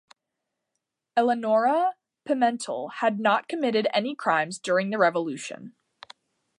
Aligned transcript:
Eleonora 1.15 1.93
Pimentel 2.27 2.87
had 2.91 3.19
not 3.19 3.47
committed 3.47 3.87
any 3.93 4.15
crimes 4.15 4.57
during 4.57 4.89
the 4.89 4.97
revolution. 4.97 5.75